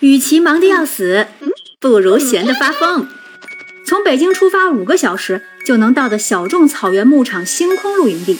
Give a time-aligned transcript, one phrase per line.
[0.00, 1.26] 与其忙得要死，
[1.78, 3.06] 不如闲得发疯。
[3.84, 8.38] 从北京出发五个小时就能到的小众草原牧场星空露营地，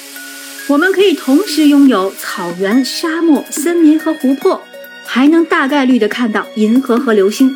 [0.68, 4.62] 我们可以同时拥有草原、沙漠、森林和湖泊，
[5.04, 7.54] 还能大概率的看到银河和流星。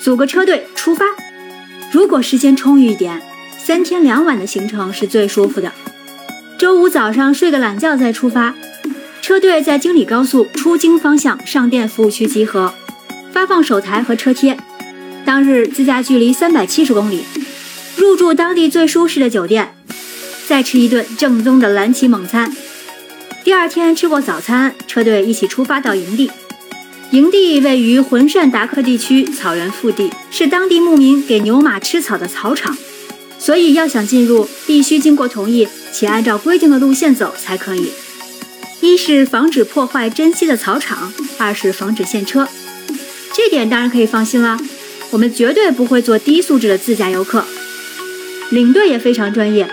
[0.00, 1.04] 组个车队出发，
[1.90, 3.20] 如果时间充裕一点，
[3.58, 5.72] 三天两晚的行程是最舒服的。
[6.58, 8.54] 周五早上睡个懒觉再出发，
[9.20, 12.72] 车队在京礼高速出京方向上店服务区集合。
[13.36, 14.56] 发放手台和车贴，
[15.26, 17.22] 当日自驾距离三百七十公里，
[17.94, 19.74] 入住当地最舒适的酒店，
[20.46, 22.50] 再吃一顿正宗的蓝旗猛餐。
[23.44, 26.30] 第二天吃过早餐，车队一起出发到营地。
[27.10, 32.74] 营地位于浑善达克地区草原腹地，是当地牧民给牛马吃草的草场，
[33.38, 37.92] 所以要想进入，必须经过同意且按照规定的路线走才可以。
[38.80, 42.48] 一是防止破坏珍稀的草场，二是防止陷车。
[43.46, 44.58] 这点当然可以放心啦，
[45.12, 47.44] 我们绝对不会做低素质的自驾游客。
[48.50, 49.70] 领队也非常专业，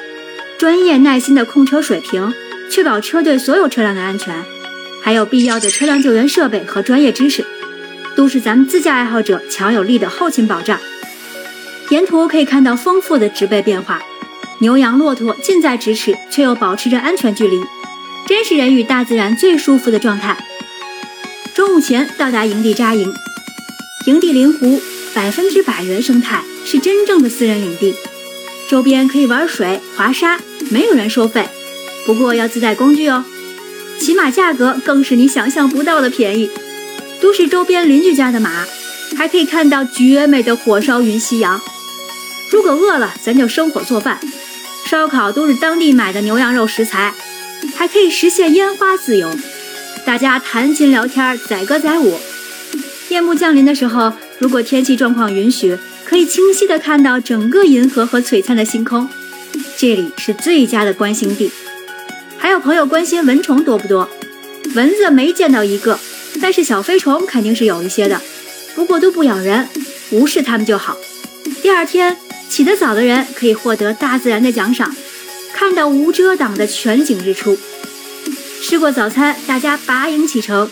[0.59, 2.31] 专业耐心的控车水平，
[2.69, 4.45] 确保车队所有车辆的安全，
[5.01, 7.43] 还有必要的车辆救援设备和专业知识，
[8.15, 10.79] 都是咱们自驾爱好者强有力的后勤保障。
[11.89, 14.03] 沿途可以看到丰富的植被变化，
[14.59, 17.59] 牛羊骆驼近在咫尺，却又保持着安全距离，
[18.27, 20.37] 真是人与大自然最舒服的状态。
[21.55, 23.11] 中午前到达营地扎营。
[24.05, 24.81] 营地临湖，
[25.13, 27.95] 百分之百原生态，是真正的私人领地。
[28.69, 31.47] 周边可以玩水、滑沙，没有人收费，
[32.05, 33.23] 不过要自带工具哦。
[33.99, 36.49] 骑马价格更是你想象不到的便宜，
[37.21, 38.65] 都是周边邻居家的马，
[39.15, 41.61] 还可以看到绝美的火烧云夕阳。
[42.51, 44.19] 如果饿了，咱就生火做饭，
[44.85, 47.13] 烧烤都是当地买的牛羊肉食材，
[47.75, 49.33] 还可以实现烟花自由，
[50.05, 52.19] 大家谈琴聊天，载歌载舞。
[53.13, 59.07] 夜幕降临的时候，如果天气状况允许，可以清晰的看到整个银河和璀璨的星空。
[59.77, 61.51] 这里是最佳的观星地。
[62.39, 64.09] 还有朋友关心蚊虫多不多？
[64.73, 65.99] 蚊子没见到一个，
[66.41, 68.19] 但是小飞虫肯定是有一些的，
[68.73, 69.69] 不过都不咬人，
[70.09, 70.97] 无视它们就好。
[71.61, 72.17] 第二天
[72.49, 74.91] 起得早的人可以获得大自然的奖赏，
[75.53, 77.59] 看到无遮挡的全景日出。
[78.63, 80.67] 吃过早餐，大家拔营启程。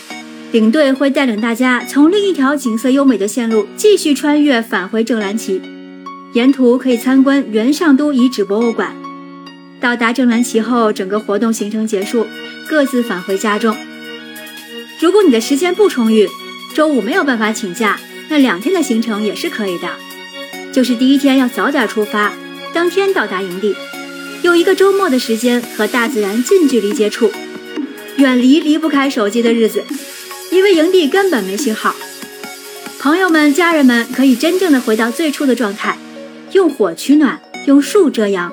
[0.52, 5.62] 领队会带领大家从另一条景色优美的线路继续穿越，返回正蓝旗。
[6.34, 8.94] 沿途可以参观元上都遗址博物馆。
[9.80, 12.26] 到达正蓝旗后，整个活动行程结束，
[12.68, 13.74] 各自返回家中。
[15.00, 16.28] 如果你的时间不充裕，
[16.74, 17.98] 周五没有办法请假，
[18.28, 19.88] 那两天的行程也是可以的。
[20.70, 22.30] 就是第一天要早点出发，
[22.74, 23.74] 当天到达营地，
[24.42, 27.32] 有一个周末的时间和大自然近距离接触，
[28.16, 29.82] 远离离不开手机的日子。
[30.52, 31.94] 因为营地根本没信号，
[33.00, 35.96] 朋友们、家人们可以真正的回到最初的状态，
[36.52, 38.52] 用火取暖，用树遮阳，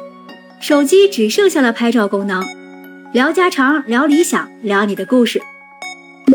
[0.61, 2.41] 手机只剩下了拍照功能，
[3.11, 5.41] 聊家常，聊理想，聊你的故事。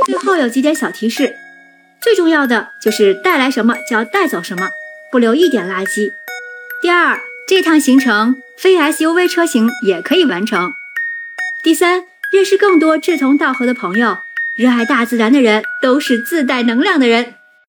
[0.04, 1.34] 最后有几点小提示，
[1.98, 4.68] 最重要的就是带来什么就要带走什么，
[5.10, 6.12] 不留一点垃圾。
[6.82, 10.74] 第二，这趟行程非 SUV 车型也可以完成。
[11.62, 14.18] 第三，认识更多志同道合的朋友。
[14.54, 17.34] 热爱大自然的人都是自带能量的人。